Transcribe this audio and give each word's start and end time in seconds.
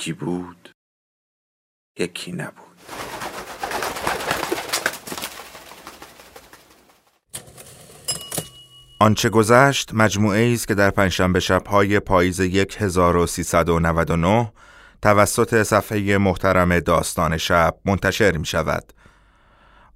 یکی 0.00 0.12
بود 0.12 0.70
یکی 1.98 2.32
نبود 2.32 2.76
آنچه 9.00 9.28
گذشت 9.28 9.94
مجموعه 9.94 10.52
است 10.52 10.68
که 10.68 10.74
در 10.74 10.90
پنجشنبه 10.90 11.40
شبهای 11.40 12.00
پاییز 12.00 12.40
1399 12.40 14.52
توسط 15.02 15.62
صفحه 15.62 16.18
محترم 16.18 16.80
داستان 16.80 17.36
شب 17.36 17.74
منتشر 17.84 18.36
می 18.36 18.46
شود. 18.46 18.92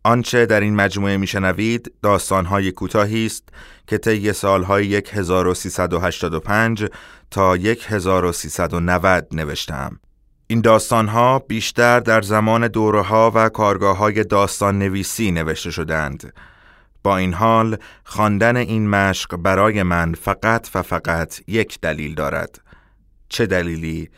آنچه 0.07 0.47
در 0.47 0.61
این 0.61 0.75
مجموعه 0.75 1.17
میشنوید 1.17 1.93
داستانهای 2.03 2.73
کوتاهی 2.73 3.27
است 3.27 3.49
که 3.87 3.99
طی 3.99 4.33
سالهای 4.33 5.02
1385 5.13 6.87
تا 7.30 7.55
1390 7.55 9.27
نوشتم. 9.33 10.01
این 10.46 10.61
داستانها 10.61 11.38
بیشتر 11.38 12.01
در 12.01 12.23
زمان 12.23 12.69
دوره 12.69 13.02
ها 13.02 13.33
و 13.35 13.49
کارگاه 13.49 13.96
های 13.96 14.24
داستان 14.24 14.79
نویسی 14.79 15.30
نوشته 15.30 15.71
شدند. 15.71 16.33
با 17.02 17.16
این 17.16 17.35
حال 17.35 17.77
خواندن 18.05 18.57
این 18.57 18.89
مشق 18.89 19.37
برای 19.37 19.83
من 19.83 20.15
فقط 20.15 20.71
و 20.74 20.83
فقط 20.83 21.41
یک 21.46 21.80
دلیل 21.80 22.15
دارد. 22.15 22.61
چه 23.29 23.46
دلیلی؟ 23.46 24.11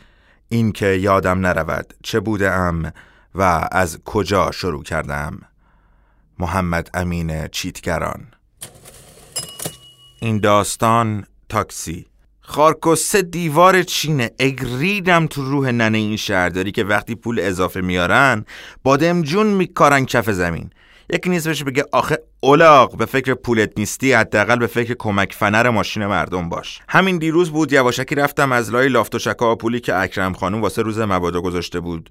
اینکه 0.49 0.87
یادم 0.87 1.39
نرود 1.45 1.93
چه 2.03 2.19
بودم 2.19 2.93
و 3.35 3.67
از 3.71 3.99
کجا 4.05 4.51
شروع 4.51 4.83
کردم. 4.83 5.39
محمد 6.39 6.89
امین 6.93 7.47
چیتگران. 7.47 8.27
این 10.21 10.39
داستان 10.39 11.25
تاکسی. 11.49 12.05
خارکوسه 12.39 13.21
دیوار 13.21 13.83
چینه. 13.83 14.31
اگریدم 14.39 15.27
تو 15.27 15.41
روح 15.41 15.71
ننه 15.71 15.97
این 15.97 16.17
شهرداری 16.17 16.71
که 16.71 16.83
وقتی 16.83 17.15
پول 17.15 17.39
اضافه 17.39 17.81
میارن 17.81 18.45
بادمجون 18.83 19.47
میکارن 19.47 20.05
کف 20.05 20.29
زمین. 20.29 20.69
یکی 21.13 21.29
نیست 21.29 21.47
بشه 21.47 21.65
بگه 21.65 21.85
آخه 21.91 22.19
اولاق 22.39 22.97
به 22.97 23.05
فکر 23.05 23.33
پولت 23.33 23.71
نیستی 23.77 24.13
حداقل 24.13 24.55
به 24.55 24.67
فکر 24.67 24.95
کمک 24.99 25.33
فنر 25.33 25.69
ماشین 25.69 26.05
مردم 26.05 26.49
باش. 26.49 26.79
همین 26.89 27.17
دیروز 27.17 27.51
بود 27.51 27.73
یواشکی 27.73 28.15
رفتم 28.15 28.51
از 28.51 28.71
لای 28.71 28.89
لافت 28.89 29.15
و 29.15 29.19
شکا 29.19 29.55
پولی 29.55 29.79
که 29.79 29.99
اکرم 29.99 30.33
خانم 30.33 30.61
واسه 30.61 30.81
روز 30.81 30.99
مبادا 30.99 31.41
گذاشته 31.41 31.79
بود. 31.79 32.09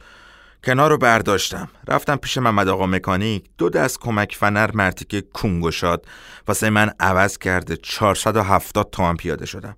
کنار 0.67 0.91
رو 0.91 0.98
برداشتم. 0.98 1.69
رفتم 1.89 2.17
پیش 2.17 2.39
محمد 2.39 2.69
آقا 2.69 2.86
مکانیک 2.86 3.45
دو 3.59 3.70
دست 3.70 4.00
کمک 4.00 4.36
فنر 4.36 4.70
مرتی 4.75 5.05
که 5.05 5.20
کنگوشاد 5.20 6.06
واسه 6.48 6.70
من 6.70 6.91
عوض 7.00 7.39
کرده 7.39 7.77
470 7.77 8.91
تومن 8.91 9.17
پیاده 9.17 9.47
شدم. 9.47 9.77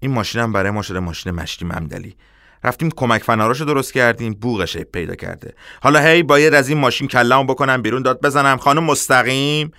این 0.00 0.10
ماشینم 0.10 0.52
برای 0.52 0.70
ما 0.70 0.82
شده 0.82 1.00
ماشین 1.00 1.32
مشتی 1.32 1.64
ممدلی 1.64 2.16
رفتیم 2.64 2.90
کمک 2.96 3.22
فنراشو 3.22 3.64
درست 3.64 3.92
کردیم 3.92 4.32
بوغش 4.32 4.76
پیدا 4.76 5.14
کرده. 5.14 5.54
حالا 5.82 6.00
هی 6.00 6.22
باید 6.22 6.54
از 6.54 6.68
این 6.68 6.78
ماشین 6.78 7.08
کلمو 7.08 7.44
بکنم 7.44 7.82
بیرون 7.82 8.02
داد 8.02 8.20
بزنم. 8.20 8.56
خانم 8.56 8.84
مستقیم. 8.84 9.72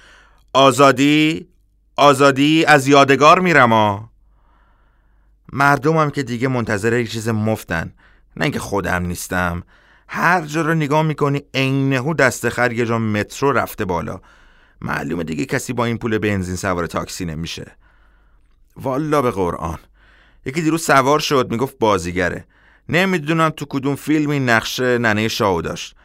آزادی؟ 0.54 1.48
آزادی 1.96 2.66
از 2.66 2.88
یادگار 2.88 3.40
میرم 3.40 3.74
ها 3.74 4.10
مردمم 5.54 6.10
که 6.10 6.24
دیگه 6.24 6.48
منتظر 6.48 6.94
یک 6.94 7.12
چیز 7.12 7.30
مفتن. 7.30 7.94
نه 8.38 8.44
اینکه 8.44 8.60
خودم 8.60 9.06
نیستم. 9.06 9.64
هر 10.08 10.42
جا 10.42 10.62
رو 10.62 10.74
نگاه 10.74 11.02
می‌کنی 11.02 11.44
عینهو 11.54 12.14
دست 12.14 12.50
خر 12.50 12.72
یه 12.72 12.86
جا 12.86 13.00
مترو 13.00 13.52
رفته 13.52 13.86
بالا. 13.86 14.22
معلومه 14.82 15.24
دیگه 15.24 15.46
کسی 15.46 15.74
با 15.74 15.86
این 15.86 15.98
پول 15.98 16.18
بنزین 16.18 16.56
سوار 16.56 16.88
تاکسی 16.88 17.26
نمیشه. 17.26 17.72
والا 18.76 19.22
به 19.22 19.32
قرآن. 19.32 19.80
یکی 20.46 20.62
دیروز 20.62 20.84
سوار 20.84 21.20
شد 21.20 21.52
می‌گفت 21.52 21.80
بازیگره. 21.80 22.46
نمی‌دونم 22.90 23.50
تو 23.50 23.66
کدوم 23.70 23.96
فیلم 23.96 24.30
این 24.30 24.50
نقشه 24.50 24.98
ننه 24.98 25.28
شاو 25.28 25.62
داشت. 25.62 25.96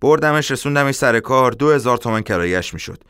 بردمش 0.00 0.50
رسوندمش 0.50 0.94
سر 0.94 1.20
کار 1.20 1.52
دو 1.52 1.70
هزار 1.70 1.96
تومن 1.96 2.20
کرایش 2.20 2.74
می‌شد. 2.74 3.04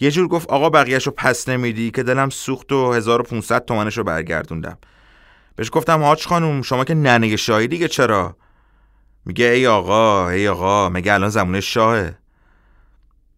یه 0.00 0.10
جور 0.10 0.28
گفت 0.28 0.48
آقا 0.48 0.70
بقیهش 0.70 1.06
رو 1.06 1.12
پس 1.12 1.48
نمیدی 1.48 1.90
که 1.90 2.02
دلم 2.02 2.30
سوخت 2.30 2.72
و 2.72 2.92
1500 2.92 3.64
تومنش 3.64 3.98
رو 3.98 4.04
برگردوندم. 4.04 4.78
بهش 5.56 5.70
گفتم 5.72 6.02
حاج 6.02 6.26
خانوم 6.26 6.62
شما 6.62 6.84
که 6.84 6.94
ننه 6.94 7.36
شاهی 7.36 7.68
دیگه 7.68 7.88
چرا؟ 7.88 8.36
میگه 9.24 9.44
ای 9.44 9.66
آقا 9.66 10.28
ای 10.28 10.48
آقا 10.48 10.88
مگه 10.88 11.14
الان 11.14 11.30
زمونه 11.30 11.60
شاهه. 11.60 12.18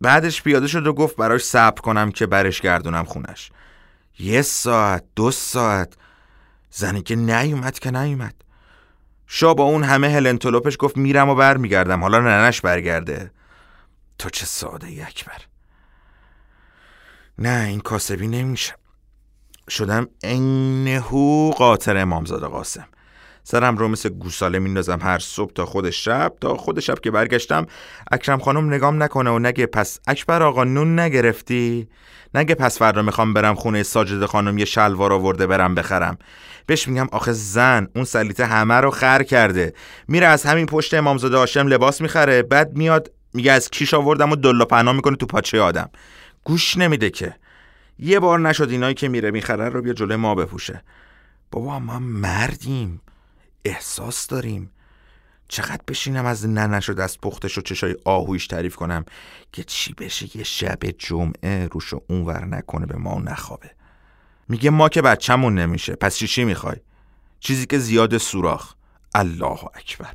بعدش 0.00 0.42
پیاده 0.42 0.66
شد 0.66 0.86
و 0.86 0.92
گفت 0.92 1.16
براش 1.16 1.44
صبر 1.44 1.80
کنم 1.80 2.10
که 2.10 2.26
برش 2.26 2.60
گردونم 2.60 3.04
خونش. 3.04 3.50
یه 4.18 4.42
ساعت 4.42 5.04
دو 5.16 5.30
ساعت. 5.30 5.94
زنی 6.70 7.02
که 7.02 7.16
نیومد 7.16 7.78
که 7.78 7.90
نیومد. 7.90 8.34
شا 9.26 9.54
با 9.54 9.64
اون 9.64 9.82
همه 9.82 10.08
هلنتولوپش 10.08 10.76
گفت 10.78 10.96
میرم 10.96 11.28
و 11.28 11.34
برمیگردم. 11.34 12.00
حالا 12.00 12.20
ننش 12.20 12.60
برگرده. 12.60 13.30
تو 14.18 14.30
چه 14.30 14.46
ساده 14.46 14.86
اکبر. 14.86 15.42
نه 17.38 17.64
این 17.68 17.80
کاسبی 17.80 18.28
نمیشه. 18.28 18.74
شدم 19.68 20.08
انهو 20.22 21.50
قاطر 21.50 21.96
امامزاده 21.96 22.46
قاسم. 22.46 22.88
سرم 23.44 23.76
رو 23.76 23.88
مثل 23.88 24.08
گوساله 24.08 24.58
میندازم 24.58 24.98
هر 25.02 25.18
صبح 25.18 25.52
تا 25.52 25.66
خود 25.66 25.90
شب 25.90 26.32
تا 26.40 26.56
خود 26.56 26.80
شب 26.80 27.00
که 27.00 27.10
برگشتم 27.10 27.66
اکرم 28.12 28.38
خانم 28.38 28.74
نگام 28.74 29.02
نکنه 29.02 29.30
و 29.30 29.38
نگه 29.38 29.66
پس 29.66 30.00
اکبر 30.06 30.42
آقا 30.42 30.64
نون 30.64 30.98
نگرفتی؟ 30.98 31.88
نگه 32.34 32.54
پس 32.54 32.78
فردا 32.78 33.02
می‌خوام 33.02 33.34
برم 33.34 33.54
خونه 33.54 33.82
ساجد 33.82 34.24
خانم 34.24 34.58
یه 34.58 34.64
شلوار 34.64 35.12
آورده 35.12 35.46
برم 35.46 35.74
بخرم. 35.74 36.18
بهش 36.66 36.88
میگم 36.88 37.08
آخه 37.12 37.32
زن 37.32 37.88
اون 37.94 38.04
سلیته 38.04 38.46
همه 38.46 38.74
رو 38.74 38.90
خر 38.90 39.22
کرده. 39.22 39.74
میره 40.08 40.26
از 40.26 40.44
همین 40.44 40.66
پشت 40.66 40.94
امامزاده 40.94 41.36
هاشم 41.36 41.66
لباس 41.66 42.00
می‌خره 42.00 42.42
بعد 42.42 42.76
میاد 42.76 43.10
میگه 43.34 43.52
از 43.52 43.70
کیش 43.70 43.94
آوردم 43.94 44.32
و 44.32 44.36
دلا 44.36 44.64
پناه 44.64 44.94
می‌کنه 44.94 45.16
تو 45.16 45.26
پاچه 45.26 45.60
آدم. 45.60 45.90
گوش 46.44 46.76
نمیده 46.76 47.10
که. 47.10 47.34
یه 47.98 48.20
بار 48.20 48.40
نشد 48.40 48.70
اینایی 48.70 48.94
که 48.94 49.08
میره 49.08 49.30
می‌خره 49.30 49.68
رو 49.68 49.82
بیا 49.82 49.92
جلوی 49.92 50.16
ما 50.16 50.34
بپوشه. 50.34 50.82
بابا 51.50 51.78
ما 51.78 51.98
مردیم. 51.98 53.00
احساس 53.64 54.26
داریم؟ 54.26 54.70
چقدر 55.48 55.82
بشینم 55.88 56.26
از 56.26 56.48
ننش 56.48 56.90
و 56.90 56.94
دست 56.94 57.20
پختش 57.20 57.58
و 57.58 57.60
چشای 57.60 57.96
آهویش 58.04 58.46
تعریف 58.46 58.76
کنم 58.76 59.04
که 59.52 59.64
چی 59.64 59.94
بشه 59.94 60.36
یه 60.36 60.44
شب 60.44 60.78
جمعه 60.98 61.66
روشو 61.66 62.02
اونور 62.08 62.44
نکنه 62.44 62.86
به 62.86 62.96
ما 62.96 63.20
نخوابه. 63.20 63.70
میگه 64.48 64.70
ما 64.70 64.88
که 64.88 65.02
بچهمون 65.02 65.58
نمیشه 65.58 65.94
پس 65.94 66.16
چی 66.16 66.26
چی 66.26 66.44
می‌خوای؟ 66.44 66.76
چیزی 67.40 67.66
که 67.66 67.78
زیاد 67.78 68.18
سوراخ. 68.18 68.74
الله 69.14 69.64
اکبر. 69.74 70.14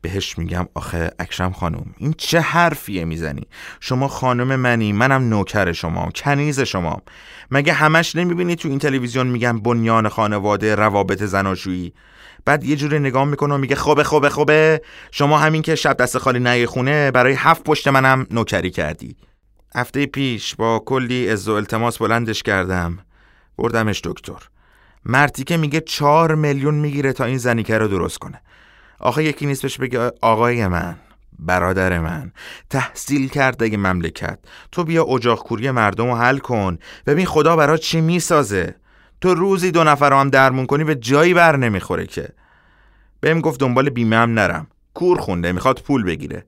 بهش 0.00 0.38
میگم 0.38 0.68
آخه 0.74 1.10
اکرم 1.18 1.52
خانم 1.52 1.94
این 1.98 2.14
چه 2.18 2.40
حرفیه 2.40 3.04
می‌زنی؟ 3.04 3.46
شما 3.80 4.08
خانم 4.08 4.56
منی 4.56 4.92
منم 4.92 5.28
نوکر 5.28 5.72
شما 5.72 6.10
کنیز 6.14 6.60
شما. 6.60 7.02
مگه 7.50 7.72
همش 7.72 8.16
نمی‌بینی 8.16 8.56
تو 8.56 8.68
این 8.68 8.78
تلویزیون 8.78 9.26
میگن 9.26 9.58
بنیان 9.58 10.08
خانواده 10.08 10.74
روابط 10.74 11.22
زناشویی؟ 11.22 11.92
بعد 12.44 12.64
یه 12.64 12.76
جوری 12.76 12.98
نگاه 12.98 13.24
می‌کنه 13.24 13.54
و 13.54 13.58
میگه 13.58 13.76
خوبه 13.76 14.04
خوبه 14.04 14.30
خوبه. 14.30 14.82
شما 15.10 15.38
همین 15.38 15.62
که 15.62 15.74
شب 15.74 15.96
دست 15.96 16.18
خالی 16.18 16.38
نگه 16.38 16.66
خونه 16.66 17.10
برای 17.10 17.32
هفت 17.32 17.64
پشت 17.64 17.88
منم 17.88 18.26
نوکری 18.30 18.70
کردی. 18.70 19.16
هفته 19.74 20.06
پیش 20.06 20.54
با 20.54 20.82
کلی 20.86 21.28
از 21.28 21.48
و 21.48 21.52
التماس 21.52 21.98
بلندش 21.98 22.42
کردم. 22.42 22.98
بردمش 23.58 24.00
دکتر. 24.04 24.48
مرتی 25.04 25.44
که 25.44 25.56
میگه 25.56 25.80
چهار 25.80 26.34
میلیون 26.34 26.74
می‌گیره 26.74 27.12
تا 27.12 27.24
این 27.24 27.38
زنیکه 27.38 27.78
رو 27.78 27.88
درست 27.88 28.18
کنه. 28.18 28.40
آخه 29.02 29.24
یکی 29.24 29.46
نیست 29.46 29.62
بهش 29.62 29.78
بگه 29.78 30.12
آقای 30.20 30.66
من 30.66 30.96
برادر 31.38 31.98
من. 31.98 32.32
تحصیل 32.70 33.28
کرده 33.28 33.76
مملکت. 33.76 34.38
تو 34.72 34.84
بیا 34.84 35.04
اجاق 35.04 35.42
کوری 35.42 35.70
مردم 35.70 36.06
رو 36.06 36.14
حل 36.14 36.38
کن. 36.38 36.78
ببین 37.06 37.26
خدا 37.26 37.56
برات 37.56 37.80
چی 37.80 38.00
می‌سازه. 38.00 38.74
تو 39.20 39.34
روزی 39.34 39.70
دو 39.70 39.84
نفر 39.84 40.10
رو 40.10 40.16
هم 40.16 40.30
درمون 40.30 40.66
کنی 40.66 40.84
به 40.84 40.94
جایی 40.94 41.34
بر 41.34 41.56
نمی‌خوره 41.56 42.06
که. 42.06 42.28
بهم 43.20 43.40
گفت 43.40 43.60
دنبال 43.60 43.90
بیمه 43.90 44.16
هم 44.16 44.34
نرم. 44.34 44.66
کور 44.94 45.20
خونده 45.20 45.52
می‌خواد 45.52 45.80
پول 45.80 46.04
بگیره. 46.04 46.44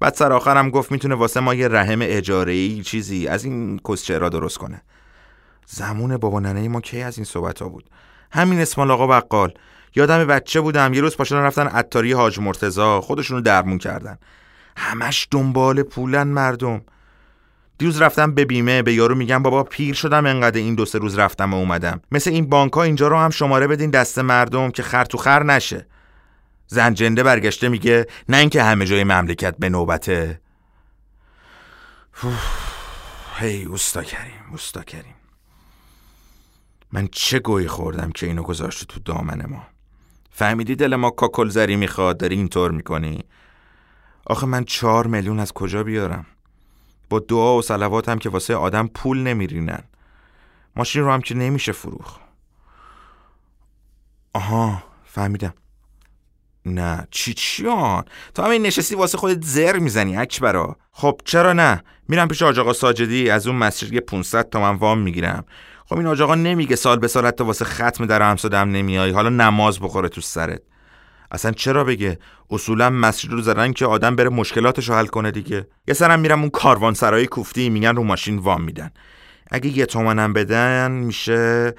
بعد 0.00 0.14
سر 0.14 0.32
آخرم 0.32 0.70
گفت 0.70 0.92
می‌تونه 0.92 1.14
واسه 1.14 1.40
ما 1.40 1.54
یه 1.54 1.68
رحم 1.68 1.98
اجاره 2.02 2.52
ای 2.52 2.82
چیزی 2.82 3.28
از 3.28 3.44
این 3.44 3.80
کسچه 3.88 4.18
را 4.18 4.28
درست 4.28 4.58
کنه. 4.58 4.82
زمون 5.66 6.16
بابا 6.16 6.40
ننه 6.40 6.68
ما 6.68 6.80
کی 6.80 7.02
از 7.02 7.18
این 7.18 7.24
صحبت 7.24 7.62
ها 7.62 7.68
بود؟ 7.68 7.90
همین 8.30 8.60
اسمال 8.60 8.90
آقا 8.90 9.06
بقال. 9.06 9.52
یادم 9.96 10.24
بچه 10.24 10.60
بودم 10.60 10.94
یه 10.94 11.00
روز 11.00 11.16
پاشدن 11.16 11.38
رفتن 11.38 11.66
عطاری 11.66 12.12
حاج 12.12 12.40
مرتزا 12.40 13.00
خودشونو 13.00 13.40
درمون 13.40 13.78
کردن. 13.78 14.18
همش 14.76 15.28
دنبال 15.30 15.82
پولن 15.82 16.22
مردم. 16.22 16.82
دیروز 17.78 18.02
رفتم 18.02 18.34
به 18.34 18.44
بیمه 18.44 18.82
به 18.82 18.94
یارو 18.94 19.14
میگم 19.14 19.42
بابا 19.42 19.64
پیر 19.64 19.94
شدم 19.94 20.26
انقدر 20.26 20.58
این 20.58 20.74
دو 20.74 20.84
سه 20.84 20.98
روز 20.98 21.18
رفتم 21.18 21.54
و 21.54 21.56
اومدم. 21.56 22.00
مثل 22.12 22.30
این 22.30 22.48
بانک 22.48 22.72
ها 22.72 22.82
اینجا 22.82 23.08
رو 23.08 23.16
هم 23.16 23.30
شماره 23.30 23.66
بدین 23.66 23.90
دست 23.90 24.18
مردم 24.18 24.70
که 24.70 24.82
خر 24.82 25.04
تو 25.04 25.18
خر 25.18 25.42
نشه. 25.42 25.86
زنجنده 26.66 27.22
برگشته 27.22 27.68
میگه 27.68 28.06
نه 28.28 28.36
اینکه 28.36 28.62
همه 28.62 28.84
جای 28.84 29.04
مملکت 29.04 29.56
به 29.58 29.68
نوبته. 29.68 30.40
هی 33.38 33.64
اوستا 33.64 34.02
کریم 34.02 34.40
اوستا 34.50 34.82
کریم. 34.82 35.14
من 36.92 37.08
چه 37.12 37.38
گویی 37.38 37.68
خوردم 37.68 38.10
که 38.10 38.26
اینو 38.26 38.42
گذاشته 38.42 38.86
تو 38.86 39.00
دامن 39.00 39.46
ما؟ 39.46 39.66
فهمیدی 40.38 40.76
دل 40.76 40.96
ما 40.96 41.10
کاکل 41.10 41.48
زری 41.48 41.76
می‌خواد 41.76 42.18
داری 42.18 42.36
اینطور 42.36 42.70
می‌کنی؟ 42.70 43.24
آخه 44.26 44.46
من 44.46 44.64
چهار 44.64 45.06
میلیون 45.06 45.40
از 45.40 45.52
کجا 45.52 45.82
بیارم؟ 45.82 46.26
با 47.10 47.18
دعا 47.18 47.58
و 47.58 47.62
سلوات 47.62 48.08
هم 48.08 48.18
که 48.18 48.28
واسه 48.28 48.54
آدم 48.54 48.86
پول 48.86 49.18
نمیرینن. 49.18 49.82
ماشین 50.76 51.02
رو 51.02 51.12
هم 51.12 51.20
که 51.20 51.34
نمیشه 51.34 51.72
فروخ 51.72 52.18
آها 54.32 54.82
فهمیدم. 55.04 55.54
نه 56.66 57.08
چی 57.10 57.34
چیان؟ 57.34 58.04
تو 58.34 58.42
همین 58.42 58.62
نشستی 58.62 58.94
واسه 58.94 59.18
خودت 59.18 59.44
زر 59.44 59.78
می‌زنی 59.78 60.16
اکبرا. 60.16 60.76
خب 60.92 61.20
چرا 61.24 61.52
نه؟ 61.52 61.82
میرم 62.08 62.28
پیش 62.28 62.42
آجاقا 62.42 62.72
ساجدی 62.72 63.30
از 63.30 63.46
اون 63.46 63.56
مسجد 63.56 63.92
یه 63.92 64.00
500 64.00 64.48
تومن 64.48 64.74
وام 64.74 64.98
می‌گیرم. 64.98 65.44
خب 65.88 65.96
این 65.96 66.06
آجاقا 66.06 66.34
نمیگه 66.34 66.76
سال 66.76 66.98
به 66.98 67.08
سال 67.08 67.26
حتی 67.26 67.44
واسه 67.44 67.64
ختم 67.64 68.06
در 68.06 68.22
همسادم 68.22 68.70
نمیای. 68.70 69.10
حالا 69.10 69.28
نماز 69.28 69.80
بخوره 69.80 70.08
تو 70.08 70.20
سرت. 70.20 70.60
اصلا 71.30 71.52
چرا 71.52 71.84
بگه؟ 71.84 72.18
اصولا 72.50 72.90
مسجد 72.90 73.30
رو 73.30 73.40
زدن 73.40 73.72
که 73.72 73.86
آدم 73.86 74.16
بره 74.16 74.28
مشکلاتش 74.28 74.88
رو 74.88 74.94
حل 74.94 75.06
کنه 75.06 75.30
دیگه. 75.30 75.66
یه 75.88 75.94
سرم 75.94 76.20
میرم 76.20 76.40
اون 76.40 76.50
کاروان 76.50 76.94
سرای 76.94 77.26
کوفتی 77.26 77.70
میگن 77.70 77.96
رو 77.96 78.02
ماشین 78.02 78.38
وام 78.38 78.62
میدن. 78.62 78.90
اگه 79.50 79.78
یه 79.78 79.86
تومنم 79.86 80.32
بدن 80.32 80.90
میشه 80.90 81.74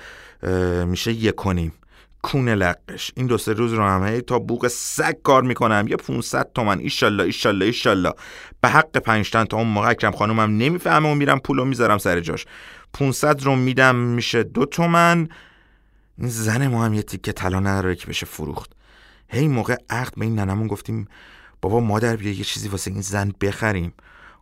میشه 0.86 1.14
یه 1.14 1.32
کنیم. 1.32 1.74
کونه 2.22 2.56
لقش. 2.56 3.12
این 3.16 3.28
دو 3.28 3.38
سه 3.38 3.54
روز 3.54 3.74
رو 3.74 3.84
هم 3.84 4.20
تا 4.20 4.40
بوق 4.40 4.68
سگ 4.68 5.16
کار 5.24 5.44
می‌کنم. 5.44 5.86
یه 5.90 5.96
500 5.96 6.52
تومن. 6.56 6.80
ایشالله 6.80 7.24
ایشالله 7.24 7.66
ایشالله. 7.66 8.14
به 8.62 8.70
حق 8.70 8.98
پنج 8.98 9.30
تا 9.30 9.58
اون 9.58 9.68
موقع 9.68 9.90
اکرم 9.90 10.12
خانومم 10.12 10.58
نمی‌فهمه 10.58 11.12
و 11.12 11.16
میرم 11.16 11.40
پولو 11.40 11.66
می‌ذارم 11.66 11.98
سر 11.98 12.20
جاش. 12.20 12.46
500 12.94 13.44
رو 13.44 13.56
میدم 13.56 13.96
میشه 13.96 14.44
دو 14.44 14.66
تومن. 14.66 15.30
زن 16.18 16.68
ما 16.68 16.86
هم 16.86 16.94
یه 16.94 17.02
تیکه 17.02 17.32
طلا 17.32 17.60
نداره 17.60 17.96
که 17.96 18.08
بشه 18.08 18.26
فروخت. 18.26 18.72
هی 19.30 19.48
موقع 19.48 19.76
عقد 19.90 20.16
به 20.18 20.26
این 20.26 20.40
ننمون 20.40 20.68
گفتیم 20.68 21.08
بابا 21.62 21.80
مادر 21.80 22.16
بیا 22.16 22.32
یه 22.32 22.44
چیزی 22.44 22.68
واسه 22.68 22.92
این 22.92 23.02
زن 23.02 23.32
بخریم. 23.42 23.94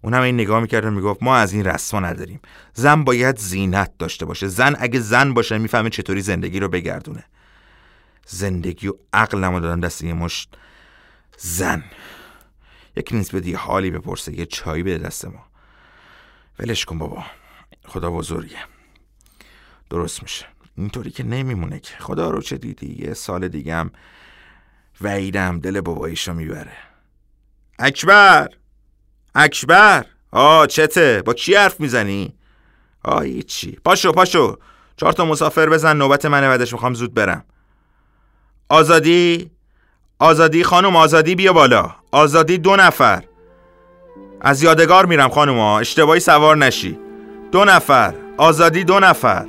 اونم 0.02 0.22
این 0.22 0.36
نگاه 0.36 0.60
می‌کرد 0.60 0.86
و 0.86 0.92
می‌گفت 0.92 1.24
ما 1.24 1.36
از 1.36 1.54
این 1.54 1.66
رسما 1.66 2.00
نداریم. 2.00 2.40
زن 2.74 3.04
باید 3.04 3.38
زینت 3.38 3.92
داشته 3.98 4.26
باشه. 4.26 4.48
زن 4.48 4.76
اگه 4.80 5.00
زن 5.00 5.34
باشه 5.34 5.58
می‌فهمه 5.58 5.90
چطوری 5.90 6.22
زندگی 6.22 6.60
رو 6.60 6.68
بگردونه. 6.68 7.24
زندگی 8.26 8.88
و 8.88 8.94
عقلمو 9.14 9.60
دادن 9.60 9.80
دست 9.80 10.04
یه 10.04 10.14
مشت. 10.14 10.50
زن. 11.38 11.84
یک 12.96 13.10
نیز 13.14 13.32
بدی 13.32 13.54
حالی 13.54 13.92
بپرسه 13.92 14.40
یه 14.40 14.46
چایی 14.46 14.84
به 14.84 14.98
دست 14.98 15.26
ما. 15.26 15.46
ولش 16.60 16.86
کن 16.86 16.98
بابا. 16.98 17.24
خدا 17.88 18.12
بزرگه. 18.12 18.58
درست 19.90 20.24
میشه. 20.24 20.46
اینطوری 20.78 21.12
که 21.12 21.24
نمیمونه 21.24 21.80
که. 21.80 21.94
خدا 22.00 22.30
رو 22.30 22.42
چه 22.42 22.58
دیدی؟ 22.58 23.06
یه 23.08 23.14
سال 23.14 23.48
دیگه 23.48 23.76
هم 23.76 23.92
وعیدم 25.02 25.60
دل 25.60 25.82
باباییشو 25.82 26.34
می‌بره. 26.34 26.72
اکبر! 27.80 28.48
اکبر! 29.36 30.06
آه 30.32 30.68
چته؟ 30.68 31.22
با 31.26 31.34
کی 31.34 31.56
حرف 31.56 31.80
می‌زنی؟ 31.80 32.34
آه 33.04 33.42
چی 33.42 33.72
پاشو 33.72 34.12
پاشو. 34.12 34.58
چهار 34.98 35.14
تا 35.14 35.26
مسافر 35.26 35.70
بزن 35.70 35.98
نوبت 35.98 36.26
منه 36.26 36.48
بعدش 36.48 36.74
می‌خوام 36.74 36.94
زود 36.94 37.14
برم. 37.14 37.46
آزادی؟ 38.70 39.52
آزادی 40.20 40.64
خانم 40.64 40.96
آزادی 40.96 41.36
بیا 41.36 41.54
بالا. 41.54 41.96
آزادی 42.12 42.58
دو 42.58 42.76
نفر. 42.76 43.24
از 44.42 44.64
یادگار 44.64 45.06
میرم 45.06 45.30
خانوما. 45.30 45.80
اشتباهی 45.80 46.20
سوار 46.20 46.58
نشی. 46.58 47.07
دو 47.52 47.66
نفر. 47.66 48.14
آزادی 48.38 48.84
دو 48.84 49.00
نفر. 49.00 49.48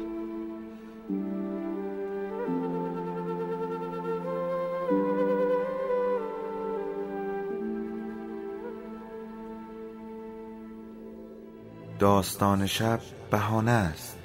داستان 11.98 12.66
شب 12.66 13.00
بهانه 13.30 13.70
است. 13.70 14.18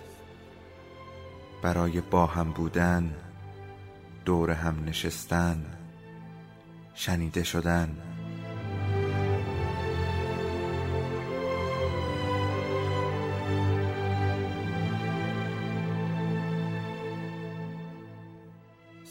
برای 1.64 2.02
با 2.02 2.26
هم 2.26 2.52
بودن 2.52 3.16
دور 4.26 4.52
هم 4.52 4.84
نشستن 4.86 5.66
شنیده 6.94 7.44
شدن. 7.44 8.13